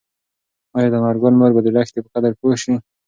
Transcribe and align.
ایا 0.75 0.89
د 0.91 0.93
انارګل 0.99 1.33
مور 1.39 1.51
به 1.55 1.61
د 1.63 1.67
لښتې 1.75 1.99
په 2.03 2.09
قدر 2.15 2.31
پوه 2.39 2.55
شي؟ 2.63 2.73